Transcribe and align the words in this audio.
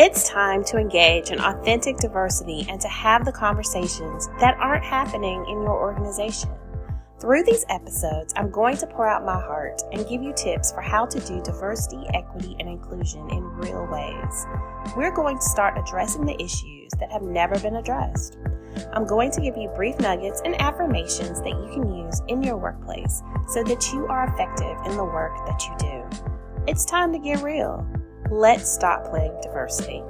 It's 0.00 0.28
time 0.28 0.62
to 0.66 0.76
engage 0.76 1.30
in 1.30 1.40
authentic 1.40 1.96
diversity 1.96 2.64
and 2.68 2.80
to 2.80 2.86
have 2.86 3.24
the 3.24 3.32
conversations 3.32 4.28
that 4.38 4.56
aren't 4.60 4.84
happening 4.84 5.44
in 5.48 5.60
your 5.60 5.72
organization. 5.72 6.50
Through 7.18 7.42
these 7.42 7.66
episodes, 7.68 8.32
I'm 8.36 8.48
going 8.48 8.76
to 8.76 8.86
pour 8.86 9.08
out 9.08 9.24
my 9.24 9.34
heart 9.34 9.82
and 9.90 10.08
give 10.08 10.22
you 10.22 10.32
tips 10.34 10.70
for 10.70 10.82
how 10.82 11.04
to 11.06 11.18
do 11.18 11.42
diversity, 11.42 12.06
equity, 12.14 12.54
and 12.60 12.68
inclusion 12.68 13.28
in 13.30 13.42
real 13.56 13.88
ways. 13.90 14.46
We're 14.96 15.10
going 15.10 15.38
to 15.38 15.42
start 15.42 15.76
addressing 15.76 16.24
the 16.24 16.40
issues 16.40 16.92
that 17.00 17.10
have 17.10 17.22
never 17.22 17.58
been 17.58 17.74
addressed. 17.74 18.38
I'm 18.92 19.04
going 19.04 19.32
to 19.32 19.40
give 19.40 19.56
you 19.56 19.68
brief 19.74 19.98
nuggets 19.98 20.42
and 20.44 20.54
affirmations 20.62 21.40
that 21.40 21.50
you 21.50 21.70
can 21.72 21.92
use 21.92 22.22
in 22.28 22.44
your 22.44 22.56
workplace 22.56 23.20
so 23.48 23.64
that 23.64 23.92
you 23.92 24.06
are 24.06 24.32
effective 24.32 24.76
in 24.86 24.96
the 24.96 25.04
work 25.04 25.44
that 25.48 25.60
you 25.66 25.74
do. 25.80 26.62
It's 26.68 26.84
time 26.84 27.12
to 27.14 27.18
get 27.18 27.42
real. 27.42 27.84
Let's 28.30 28.70
stop 28.70 29.06
playing 29.06 29.34
diversity. 29.42 30.02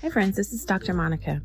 Hey 0.00 0.08
friends, 0.10 0.36
this 0.36 0.52
is 0.52 0.64
Dr. 0.64 0.94
Monica. 0.94 1.42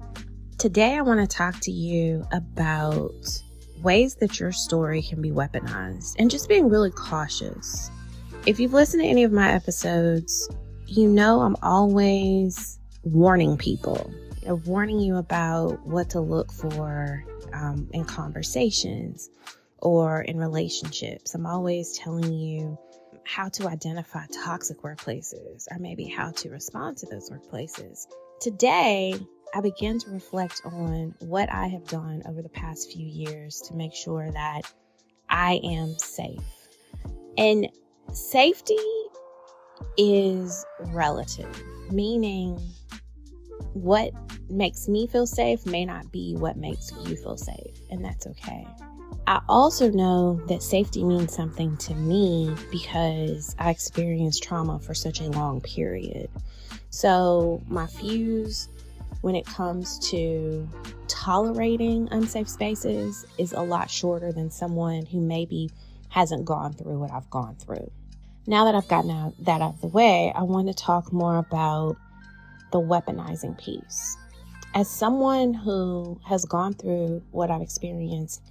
Today 0.58 0.96
I 0.96 1.02
want 1.02 1.20
to 1.20 1.28
talk 1.28 1.60
to 1.62 1.72
you 1.72 2.26
about 2.32 3.42
ways 3.82 4.16
that 4.16 4.40
your 4.40 4.52
story 4.52 5.02
can 5.02 5.22
be 5.22 5.32
weaponized 5.32 6.16
and 6.20 6.30
just 6.30 6.50
being 6.50 6.70
really 6.70 6.92
cautious. 6.92 7.90
If 8.46 8.60
you've 8.60 8.74
listened 8.74 9.04
to 9.04 9.10
any 9.10 9.24
of 9.24 9.32
my 9.32 9.52
episodes, 9.52 10.50
you 10.88 11.08
know 11.08 11.42
I'm 11.42 11.56
always 11.62 12.80
warning 13.04 13.58
people, 13.58 14.12
know, 14.50 14.56
warning 14.56 15.00
you 15.00 15.16
about 15.18 15.86
what 15.86 16.10
to 16.12 16.20
look 16.20 16.52
for 16.52 17.24
um, 17.54 17.88
in 17.94 18.04
conversations 18.04 19.30
or 19.78 20.22
in 20.22 20.38
relationships. 20.38 21.34
I'm 21.34 21.46
always 21.46 21.98
telling 21.98 22.34
you 22.34 22.78
how 23.24 23.48
to 23.50 23.68
identify 23.68 24.26
toxic 24.44 24.82
workplaces 24.82 25.66
or 25.72 25.78
maybe 25.80 26.06
how 26.06 26.32
to 26.32 26.50
respond 26.50 26.98
to 26.98 27.06
those 27.06 27.30
workplaces. 27.30 28.08
Today, 28.42 29.16
I 29.54 29.62
began 29.62 30.00
to 30.00 30.12
reflect 30.12 30.62
on 30.66 31.16
what 31.20 31.52
I 31.52 31.68
have 31.68 31.88
done 31.88 32.22
over 32.28 32.42
the 32.42 32.50
past 32.50 32.92
few 32.92 33.06
years 33.06 33.62
to 33.68 33.74
make 33.74 33.94
sure 33.94 34.32
that 34.32 34.62
I 35.30 35.60
am 35.64 35.98
safe. 35.98 36.40
And 37.38 37.68
safety 38.14 38.78
is 39.98 40.66
relative, 40.80 41.50
meaning 41.92 42.60
what 43.74 44.12
makes 44.50 44.88
me 44.88 45.08
feel 45.08 45.28
safe 45.28 45.66
may 45.66 45.86
not 45.86 46.12
be 46.12 46.36
what 46.36 46.58
makes 46.58 46.92
you 47.06 47.16
feel 47.16 47.38
safe, 47.38 47.80
and 47.90 48.04
that's 48.04 48.28
okay. 48.28 48.68
I 49.28 49.42
also 49.48 49.92
know 49.92 50.42
that 50.48 50.64
safety 50.64 51.04
means 51.04 51.36
something 51.36 51.78
to 51.78 51.94
me 51.94 52.54
because 52.72 53.56
I 53.60 53.70
experienced 53.70 54.42
trauma 54.42 54.80
for 54.80 54.96
such 54.96 55.22
a 55.22 55.26
long 55.26 55.62
period. 55.62 56.30
So, 56.90 57.62
my 57.68 57.86
fuse 57.86 58.70
when 59.22 59.36
it 59.36 59.46
comes 59.46 60.00
to 60.10 60.68
tolerating 61.08 62.08
unsafe 62.12 62.48
spaces 62.48 63.26
is 63.38 63.52
a 63.52 63.62
lot 63.62 63.90
shorter 63.90 64.32
than 64.32 64.50
someone 64.50 65.06
who 65.06 65.20
maybe 65.20 65.70
hasn't 66.10 66.46
gone 66.46 66.74
through 66.74 67.00
what 67.00 67.12
I've 67.12 67.30
gone 67.30 67.56
through. 67.56 67.92
Now 68.48 68.66
that 68.66 68.76
I've 68.76 68.88
gotten 68.88 69.12
out, 69.12 69.34
that 69.46 69.62
out 69.62 69.76
of 69.76 69.82
the 69.82 69.88
way, 69.88 70.32
I 70.36 70.44
want 70.44 70.68
to 70.68 70.74
talk 70.74 71.12
more 71.12 71.38
about 71.38 71.98
the 72.72 72.80
weaponizing 72.80 73.58
piece. 73.60 74.18
As 74.74 74.90
someone 74.90 75.54
who 75.54 76.20
has 76.26 76.46
gone 76.46 76.74
through 76.74 77.22
what 77.32 77.52
I've 77.52 77.62
experienced, 77.62 78.42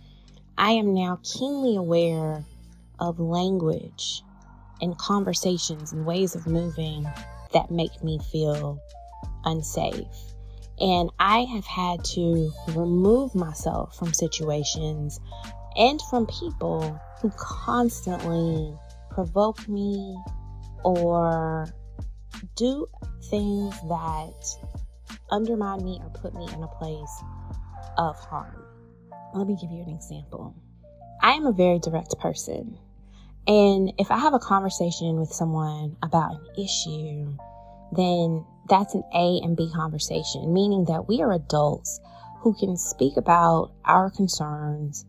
I 0.56 0.72
am 0.72 0.92
now 0.92 1.20
keenly 1.22 1.76
aware 1.76 2.44
of 2.98 3.20
language 3.20 4.22
and 4.80 4.96
conversations 4.98 5.92
and 5.92 6.04
ways 6.04 6.34
of 6.34 6.46
moving 6.46 7.06
that 7.52 7.70
make 7.70 8.02
me 8.02 8.18
feel 8.30 8.80
unsafe. 9.44 10.06
And 10.80 11.10
I 11.18 11.40
have 11.40 11.66
had 11.66 12.04
to 12.14 12.52
remove 12.68 13.34
myself 13.34 13.96
from 13.96 14.12
situations 14.12 15.18
and 15.76 16.00
from 16.08 16.26
people 16.26 17.00
who 17.20 17.30
constantly 17.36 18.74
provoke 19.10 19.68
me 19.68 20.16
or 20.84 21.66
do 22.56 22.86
things 23.30 23.74
that 23.88 24.44
undermine 25.30 25.84
me 25.84 26.00
or 26.02 26.10
put 26.10 26.34
me 26.34 26.46
in 26.52 26.62
a 26.62 26.68
place 26.68 27.22
of 27.96 28.18
harm. 28.18 28.64
Let 29.34 29.46
me 29.46 29.56
give 29.60 29.70
you 29.70 29.82
an 29.82 29.90
example. 29.90 30.54
I 31.22 31.32
am 31.32 31.46
a 31.46 31.52
very 31.52 31.78
direct 31.78 32.18
person. 32.18 32.78
And 33.46 33.92
if 33.98 34.10
I 34.10 34.18
have 34.18 34.34
a 34.34 34.38
conversation 34.38 35.16
with 35.18 35.32
someone 35.32 35.96
about 36.02 36.32
an 36.32 36.46
issue, 36.56 37.36
then 37.92 38.44
that's 38.68 38.94
an 38.94 39.02
A 39.14 39.40
and 39.42 39.56
B 39.56 39.70
conversation, 39.74 40.52
meaning 40.52 40.84
that 40.86 41.08
we 41.08 41.22
are 41.22 41.32
adults 41.32 42.00
who 42.40 42.54
can 42.54 42.76
speak 42.76 43.16
about 43.16 43.72
our 43.84 44.10
concerns 44.10 45.04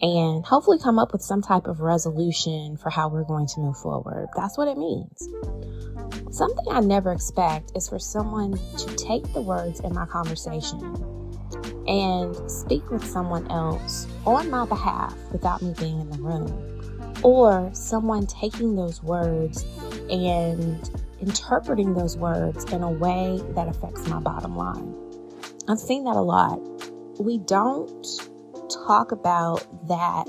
and 0.00 0.44
hopefully 0.44 0.78
come 0.82 0.98
up 0.98 1.12
with 1.12 1.22
some 1.22 1.40
type 1.40 1.66
of 1.66 1.80
resolution 1.80 2.76
for 2.76 2.90
how 2.90 3.08
we're 3.08 3.24
going 3.24 3.46
to 3.46 3.60
move 3.60 3.76
forward. 3.76 4.26
That's 4.36 4.58
what 4.58 4.66
it 4.66 4.76
means. 4.76 5.28
Something 6.34 6.64
I 6.70 6.80
never 6.80 7.12
expect 7.12 7.72
is 7.76 7.88
for 7.88 8.00
someone 8.00 8.58
to 8.78 8.96
take 8.96 9.32
the 9.32 9.40
words 9.40 9.80
in 9.80 9.94
my 9.94 10.06
conversation 10.06 10.80
and 11.86 12.50
speak 12.50 12.90
with 12.90 13.04
someone 13.04 13.48
else 13.50 14.08
on 14.26 14.50
my 14.50 14.66
behalf 14.66 15.14
without 15.30 15.62
me 15.62 15.74
being 15.78 16.00
in 16.00 16.10
the 16.10 16.18
room, 16.18 17.20
or 17.22 17.70
someone 17.72 18.26
taking 18.26 18.74
those 18.74 19.02
words 19.02 19.64
and 20.10 20.90
interpreting 21.22 21.94
those 21.94 22.16
words 22.16 22.64
in 22.72 22.82
a 22.82 22.90
way 22.90 23.40
that 23.50 23.68
affects 23.68 24.06
my 24.08 24.18
bottom 24.18 24.56
line. 24.56 24.94
I've 25.68 25.78
seen 25.78 26.04
that 26.04 26.16
a 26.16 26.20
lot. 26.20 26.58
We 27.20 27.38
don't 27.38 28.04
talk 28.86 29.12
about 29.12 29.64
that 29.88 30.28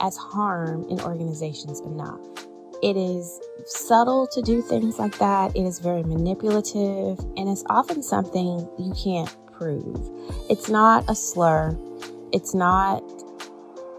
as 0.00 0.16
harm 0.16 0.84
in 0.90 1.00
organizations 1.00 1.80
enough. 1.80 2.20
It 2.82 2.96
is 2.96 3.40
subtle 3.64 4.28
to 4.28 4.42
do 4.42 4.62
things 4.62 4.98
like 4.98 5.18
that. 5.18 5.56
It 5.56 5.64
is 5.64 5.78
very 5.80 6.02
manipulative, 6.02 7.18
and 7.36 7.48
it's 7.48 7.64
often 7.68 8.02
something 8.02 8.68
you 8.78 8.94
can't 9.02 9.34
prove. 9.52 9.96
It's 10.48 10.68
not 10.68 11.04
a 11.08 11.14
slur, 11.14 11.76
it's 12.32 12.54
not 12.54 13.02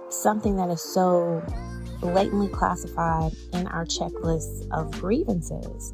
something 0.10 0.56
that 0.58 0.70
is 0.70 0.82
so 0.82 1.44
blatantly 2.00 2.48
classified 2.48 3.32
in 3.54 3.68
our 3.68 3.86
checklists 3.86 4.68
of 4.72 4.92
grievances. 5.00 5.94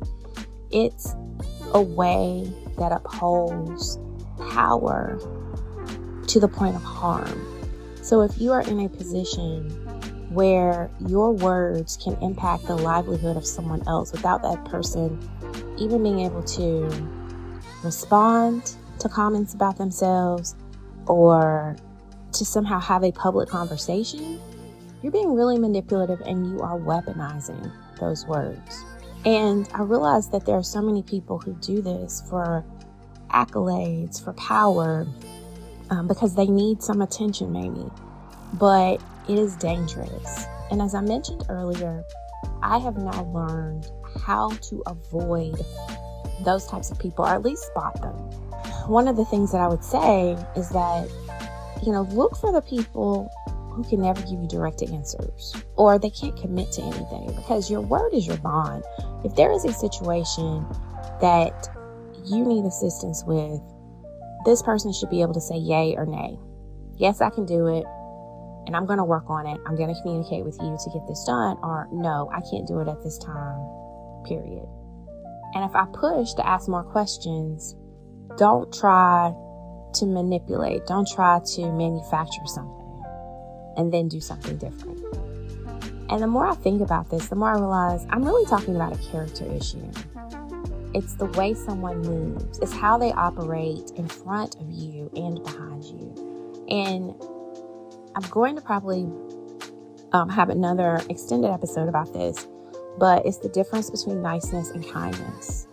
It's 0.71 1.15
a 1.73 1.81
way 1.81 2.51
that 2.77 2.91
upholds 2.91 3.99
power 4.49 5.17
to 6.27 6.39
the 6.39 6.47
point 6.47 6.75
of 6.75 6.83
harm. 6.83 7.45
So 8.01 8.21
if 8.21 8.39
you 8.39 8.51
are 8.51 8.61
in 8.61 8.81
a 8.81 8.89
position 8.89 9.69
where 10.29 10.89
your 11.07 11.31
words 11.31 11.97
can 11.97 12.15
impact 12.21 12.65
the 12.65 12.75
livelihood 12.75 13.37
of 13.37 13.45
someone 13.45 13.81
else 13.87 14.11
without 14.11 14.41
that 14.41 14.65
person 14.65 15.17
even 15.77 16.03
being 16.03 16.19
able 16.19 16.43
to 16.43 16.89
respond 17.83 18.75
to 18.99 19.09
comments 19.09 19.53
about 19.53 19.77
themselves 19.77 20.55
or 21.07 21.75
to 22.33 22.45
somehow 22.45 22.79
have 22.79 23.03
a 23.03 23.11
public 23.11 23.47
conversation, 23.47 24.39
you're 25.05 25.11
being 25.11 25.35
really 25.35 25.59
manipulative 25.59 26.19
and 26.21 26.47
you 26.47 26.61
are 26.61 26.79
weaponizing 26.79 27.71
those 27.99 28.25
words. 28.25 28.83
And 29.23 29.69
I 29.71 29.83
realize 29.83 30.29
that 30.29 30.47
there 30.47 30.55
are 30.55 30.63
so 30.63 30.81
many 30.81 31.03
people 31.03 31.37
who 31.37 31.53
do 31.61 31.79
this 31.79 32.23
for 32.27 32.65
accolades, 33.29 34.23
for 34.23 34.33
power, 34.33 35.05
um, 35.91 36.07
because 36.07 36.33
they 36.33 36.47
need 36.47 36.81
some 36.81 37.03
attention, 37.03 37.53
maybe. 37.53 37.85
But 38.53 38.99
it 39.29 39.37
is 39.37 39.55
dangerous. 39.57 40.45
And 40.71 40.81
as 40.81 40.95
I 40.95 41.01
mentioned 41.01 41.43
earlier, 41.49 42.03
I 42.63 42.79
have 42.79 42.97
now 42.97 43.25
learned 43.25 43.85
how 44.25 44.49
to 44.49 44.81
avoid 44.87 45.63
those 46.43 46.65
types 46.65 46.89
of 46.89 46.97
people, 46.97 47.25
or 47.25 47.29
at 47.29 47.43
least 47.43 47.61
spot 47.67 48.01
them. 48.01 48.15
One 48.89 49.07
of 49.07 49.17
the 49.17 49.25
things 49.25 49.51
that 49.51 49.61
I 49.61 49.67
would 49.67 49.83
say 49.83 50.35
is 50.55 50.69
that, 50.69 51.07
you 51.85 51.91
know, 51.91 52.07
look 52.11 52.35
for 52.35 52.51
the 52.51 52.61
people 52.61 53.29
who 53.75 53.83
can 53.83 54.01
never 54.01 54.21
give 54.21 54.39
you 54.39 54.47
direct 54.47 54.81
answers 54.81 55.53
or 55.75 55.99
they 55.99 56.09
can't 56.09 56.37
commit 56.37 56.71
to 56.73 56.81
anything 56.81 57.33
because 57.35 57.69
your 57.69 57.81
word 57.81 58.13
is 58.13 58.25
your 58.25 58.37
bond. 58.37 58.83
If 59.23 59.35
there 59.35 59.51
is 59.51 59.65
a 59.65 59.73
situation 59.73 60.65
that 61.21 61.67
you 62.25 62.45
need 62.45 62.65
assistance 62.65 63.23
with, 63.25 63.61
this 64.45 64.61
person 64.61 64.93
should 64.93 65.09
be 65.09 65.21
able 65.21 65.33
to 65.33 65.41
say 65.41 65.57
yay 65.57 65.95
or 65.97 66.05
nay. 66.05 66.37
Yes, 66.97 67.21
I 67.21 67.29
can 67.29 67.45
do 67.45 67.67
it. 67.67 67.85
and 68.67 68.75
I'm 68.75 68.85
going 68.85 68.97
to 68.97 69.03
work 69.03 69.29
on 69.29 69.45
it. 69.45 69.59
I'm 69.65 69.75
going 69.75 69.93
to 69.93 70.01
communicate 70.01 70.43
with 70.43 70.57
you 70.61 70.77
to 70.83 70.89
get 70.91 71.07
this 71.07 71.23
done, 71.25 71.57
or 71.61 71.87
no, 71.91 72.29
I 72.33 72.41
can't 72.49 72.67
do 72.67 72.79
it 72.79 72.87
at 72.87 73.03
this 73.03 73.17
time, 73.17 73.59
period. 74.25 74.65
And 75.53 75.63
if 75.63 75.75
I 75.75 75.85
push 75.93 76.33
to 76.33 76.47
ask 76.47 76.67
more 76.67 76.83
questions, 76.83 77.75
don't 78.37 78.73
try 78.73 79.33
to 79.95 80.05
manipulate, 80.05 80.85
don't 80.87 81.07
try 81.07 81.39
to 81.55 81.71
manufacture 81.71 82.45
something 82.45 82.84
and 83.77 83.93
then 83.93 84.07
do 84.07 84.19
something 84.19 84.57
different. 84.57 85.03
And 86.09 86.21
the 86.21 86.27
more 86.27 86.47
I 86.47 86.55
think 86.55 86.81
about 86.81 87.09
this, 87.09 87.27
the 87.27 87.35
more 87.35 87.49
I 87.49 87.53
realize 87.53 88.05
I'm 88.09 88.23
really 88.23 88.45
talking 88.45 88.75
about 88.75 88.93
a 88.93 89.11
character 89.11 89.45
issue. 89.51 89.91
It's 90.93 91.15
the 91.15 91.25
way 91.25 91.53
someone 91.53 92.01
moves, 92.01 92.59
it's 92.59 92.71
how 92.71 92.97
they 92.97 93.11
operate 93.11 93.91
in 93.95 94.07
front 94.07 94.55
of 94.55 94.71
you 94.71 95.11
and 95.15 95.43
behind 95.43 95.83
you. 95.83 96.65
And 96.69 97.13
I'm 98.15 98.29
going 98.29 98.55
to 98.55 98.61
probably 98.61 99.11
um, 100.13 100.29
have 100.29 100.49
another 100.49 101.01
extended 101.09 101.51
episode 101.51 101.89
about 101.89 102.13
this, 102.13 102.47
but 102.97 103.25
it's 103.25 103.39
the 103.39 103.49
difference 103.49 103.89
between 103.89 104.21
niceness 104.21 104.69
and 104.69 104.87
kindness. 104.89 105.67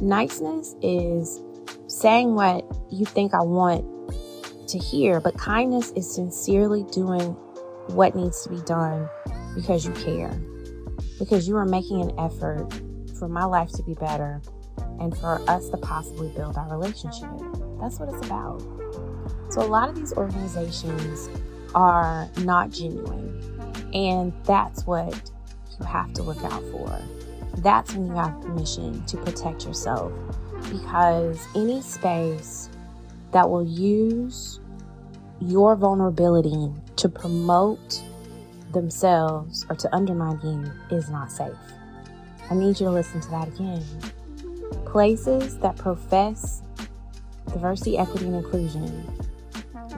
Niceness 0.00 0.74
is 0.82 1.40
saying 1.86 2.34
what 2.34 2.64
you 2.90 3.04
think 3.04 3.32
I 3.32 3.42
want 3.42 3.84
to 4.68 4.78
hear, 4.78 5.20
but 5.20 5.36
kindness 5.36 5.92
is 5.92 6.12
sincerely 6.12 6.84
doing 6.92 7.36
what 7.88 8.14
needs 8.14 8.42
to 8.44 8.50
be 8.50 8.60
done 8.62 9.08
because 9.54 9.84
you 9.84 9.92
care, 9.92 10.40
because 11.18 11.46
you 11.46 11.56
are 11.56 11.64
making 11.64 12.00
an 12.00 12.18
effort 12.18 12.68
for 13.18 13.28
my 13.28 13.44
life 13.44 13.70
to 13.72 13.82
be 13.82 13.94
better 13.94 14.40
and 15.00 15.16
for 15.18 15.40
us 15.48 15.68
to 15.70 15.76
possibly 15.76 16.28
build 16.30 16.56
our 16.56 16.68
relationship. 16.70 17.30
That's 17.80 17.98
what 17.98 18.08
it's 18.08 18.26
about. 18.26 18.60
So, 19.50 19.62
a 19.62 19.68
lot 19.68 19.88
of 19.88 19.94
these 19.94 20.12
organizations 20.14 21.28
are 21.74 22.28
not 22.38 22.70
genuine, 22.70 23.60
and 23.92 24.32
that's 24.44 24.86
what 24.86 25.30
you 25.78 25.86
have 25.86 26.12
to 26.14 26.22
look 26.22 26.42
out 26.44 26.62
for. 26.70 27.00
That's 27.58 27.92
when 27.94 28.06
you 28.06 28.14
have 28.14 28.40
permission 28.40 29.04
to 29.06 29.16
protect 29.18 29.64
yourself 29.64 30.12
because 30.70 31.46
any 31.54 31.80
space 31.82 32.68
that 33.34 33.50
will 33.50 33.66
use 33.66 34.60
your 35.40 35.74
vulnerability 35.74 36.72
to 36.94 37.08
promote 37.08 38.02
themselves 38.72 39.66
or 39.68 39.74
to 39.74 39.92
undermine 39.94 40.38
you 40.42 40.96
is 40.96 41.10
not 41.10 41.30
safe. 41.30 41.52
I 42.48 42.54
need 42.54 42.78
you 42.80 42.86
to 42.86 42.90
listen 42.90 43.20
to 43.20 43.30
that 43.30 43.48
again. 43.48 43.84
Places 44.86 45.58
that 45.58 45.76
profess 45.76 46.62
diversity, 47.52 47.98
equity, 47.98 48.26
and 48.26 48.36
inclusion 48.36 49.04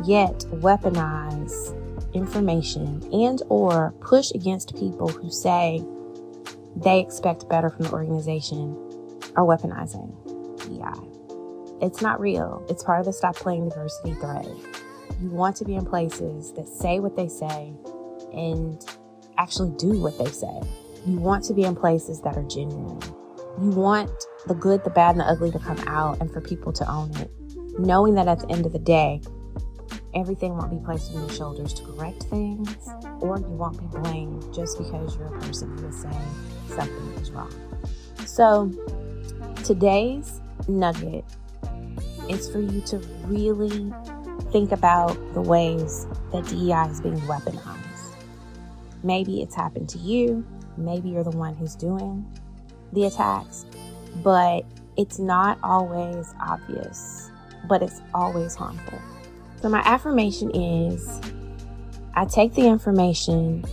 yet 0.04 0.38
weaponize 0.50 1.74
information 2.14 3.02
and 3.12 3.42
or 3.48 3.92
push 4.00 4.30
against 4.32 4.74
people 4.76 5.08
who 5.08 5.30
say 5.30 5.84
they 6.74 7.00
expect 7.00 7.48
better 7.50 7.68
from 7.68 7.84
the 7.84 7.92
organization 7.92 8.72
are 9.36 9.44
weaponizing 9.44 10.10
DEI. 10.58 11.15
It's 11.80 12.00
not 12.00 12.20
real. 12.20 12.64
It's 12.70 12.82
part 12.82 13.00
of 13.00 13.06
the 13.06 13.12
Stop 13.12 13.36
Playing 13.36 13.68
Diversity 13.68 14.14
thread. 14.14 14.46
You 15.20 15.30
want 15.30 15.56
to 15.56 15.64
be 15.64 15.74
in 15.74 15.84
places 15.84 16.52
that 16.54 16.66
say 16.66 17.00
what 17.00 17.16
they 17.16 17.28
say 17.28 17.74
and 18.32 18.82
actually 19.36 19.70
do 19.76 20.00
what 20.00 20.16
they 20.18 20.30
say. 20.30 20.60
You 21.06 21.18
want 21.18 21.44
to 21.44 21.54
be 21.54 21.64
in 21.64 21.76
places 21.76 22.22
that 22.22 22.36
are 22.36 22.42
genuine. 22.44 23.00
You 23.60 23.70
want 23.70 24.10
the 24.46 24.54
good, 24.54 24.84
the 24.84 24.90
bad, 24.90 25.12
and 25.12 25.20
the 25.20 25.24
ugly 25.24 25.50
to 25.50 25.58
come 25.58 25.78
out 25.86 26.20
and 26.20 26.30
for 26.32 26.40
people 26.40 26.72
to 26.72 26.90
own 26.90 27.14
it, 27.16 27.30
knowing 27.78 28.14
that 28.14 28.26
at 28.26 28.40
the 28.40 28.50
end 28.50 28.64
of 28.64 28.72
the 28.72 28.78
day, 28.78 29.20
everything 30.14 30.56
won't 30.56 30.70
be 30.70 30.84
placed 30.84 31.12
on 31.12 31.20
your 31.20 31.30
shoulders 31.30 31.74
to 31.74 31.82
correct 31.84 32.24
things, 32.24 32.88
or 33.20 33.38
you 33.38 33.46
won't 33.48 33.78
be 33.78 33.98
blamed 33.98 34.42
just 34.54 34.78
because 34.78 35.16
you're 35.16 35.34
a 35.34 35.40
person 35.40 35.76
who 35.76 35.88
is 35.88 36.00
saying 36.00 36.34
something 36.68 37.22
is 37.22 37.30
wrong. 37.30 37.52
So, 38.24 38.70
today's 39.62 40.40
nugget 40.68 41.24
is 42.28 42.50
for 42.50 42.60
you 42.60 42.80
to 42.82 42.98
really 43.24 43.92
think 44.52 44.72
about 44.72 45.16
the 45.34 45.40
ways 45.40 46.06
that 46.32 46.44
DEI 46.46 46.90
is 46.90 47.00
being 47.00 47.20
weaponized. 47.22 48.16
Maybe 49.02 49.42
it's 49.42 49.54
happened 49.54 49.88
to 49.90 49.98
you, 49.98 50.46
maybe 50.76 51.10
you're 51.10 51.24
the 51.24 51.30
one 51.30 51.54
who's 51.54 51.74
doing 51.74 52.26
the 52.92 53.06
attacks, 53.06 53.66
but 54.22 54.64
it's 54.96 55.18
not 55.18 55.58
always 55.62 56.34
obvious, 56.40 57.30
but 57.68 57.82
it's 57.82 58.00
always 58.14 58.54
harmful. 58.54 59.00
So, 59.60 59.68
my 59.68 59.80
affirmation 59.84 60.50
is 60.54 61.20
I 62.14 62.24
take 62.24 62.54
the 62.54 62.66
information 62.66 63.64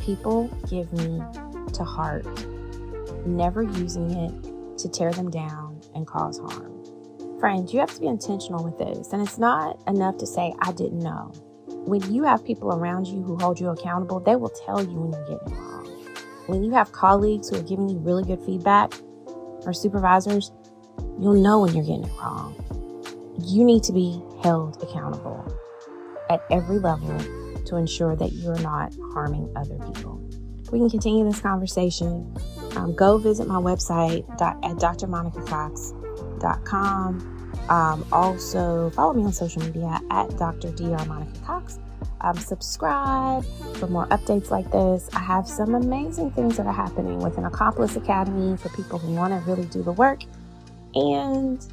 people 0.00 0.48
give 0.68 0.92
me 0.92 1.22
to 1.74 1.84
heart, 1.84 2.26
never 3.26 3.62
using 3.62 4.10
it 4.10 4.78
to 4.78 4.88
tear 4.88 5.12
them 5.12 5.30
down 5.30 5.80
and 5.94 6.06
cause 6.06 6.38
harm. 6.38 6.77
Friends, 7.40 7.72
you 7.72 7.78
have 7.78 7.94
to 7.94 8.00
be 8.00 8.08
intentional 8.08 8.64
with 8.64 8.78
this, 8.78 9.12
and 9.12 9.22
it's 9.22 9.38
not 9.38 9.78
enough 9.86 10.16
to 10.18 10.26
say, 10.26 10.52
I 10.58 10.72
didn't 10.72 10.98
know. 10.98 11.30
When 11.68 12.12
you 12.12 12.24
have 12.24 12.44
people 12.44 12.72
around 12.72 13.06
you 13.06 13.22
who 13.22 13.38
hold 13.38 13.60
you 13.60 13.68
accountable, 13.68 14.18
they 14.18 14.34
will 14.34 14.48
tell 14.48 14.82
you 14.82 14.98
when 14.98 15.12
you're 15.12 15.38
getting 15.38 15.52
it 15.52 15.56
wrong. 15.56 15.86
When 16.48 16.64
you 16.64 16.72
have 16.72 16.90
colleagues 16.90 17.48
who 17.48 17.56
are 17.56 17.62
giving 17.62 17.88
you 17.88 17.98
really 17.98 18.24
good 18.24 18.40
feedback 18.44 18.92
or 19.64 19.72
supervisors, 19.72 20.50
you'll 21.20 21.40
know 21.40 21.60
when 21.60 21.74
you're 21.74 21.84
getting 21.84 22.06
it 22.06 22.12
wrong. 22.20 22.56
You 23.40 23.62
need 23.62 23.84
to 23.84 23.92
be 23.92 24.20
held 24.42 24.82
accountable 24.82 25.44
at 26.30 26.42
every 26.50 26.80
level 26.80 27.16
to 27.66 27.76
ensure 27.76 28.16
that 28.16 28.32
you're 28.32 28.58
not 28.58 28.92
harming 29.12 29.52
other 29.54 29.78
people. 29.92 30.20
We 30.72 30.80
can 30.80 30.90
continue 30.90 31.24
this 31.24 31.40
conversation. 31.40 32.34
Um, 32.74 32.96
go 32.96 33.16
visit 33.16 33.46
my 33.46 33.56
website 33.56 34.28
at 34.40 34.76
drmonicacox.com. 34.76 35.97
Um, 37.68 38.04
also, 38.12 38.90
follow 38.90 39.12
me 39.12 39.24
on 39.24 39.32
social 39.32 39.62
media 39.62 40.00
at 40.10 40.36
Dr. 40.38 40.70
Dr. 40.70 41.04
Monica 41.06 41.38
Cox. 41.40 41.78
Um, 42.20 42.36
subscribe 42.36 43.44
for 43.76 43.86
more 43.86 44.06
updates 44.08 44.50
like 44.50 44.70
this. 44.72 45.08
I 45.14 45.20
have 45.20 45.46
some 45.46 45.74
amazing 45.74 46.32
things 46.32 46.56
that 46.56 46.66
are 46.66 46.72
happening 46.72 47.18
with 47.20 47.38
an 47.38 47.44
Accomplice 47.44 47.96
Academy 47.96 48.56
for 48.56 48.70
people 48.70 48.98
who 48.98 49.14
want 49.14 49.32
to 49.32 49.50
really 49.50 49.66
do 49.68 49.82
the 49.82 49.92
work. 49.92 50.22
And 50.94 51.64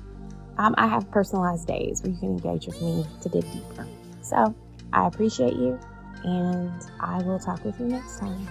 um, 0.57 0.75
I 0.77 0.87
have 0.87 1.09
personalized 1.11 1.67
days 1.67 2.03
where 2.03 2.11
you 2.11 2.19
can 2.19 2.29
engage 2.29 2.67
with 2.67 2.81
me 2.81 3.05
to 3.21 3.29
dig 3.29 3.51
deeper. 3.51 3.87
So 4.21 4.53
I 4.93 5.07
appreciate 5.07 5.53
you, 5.53 5.79
and 6.23 6.71
I 6.99 7.21
will 7.23 7.39
talk 7.39 7.63
with 7.63 7.79
you 7.79 7.87
next 7.87 8.19
time. 8.19 8.47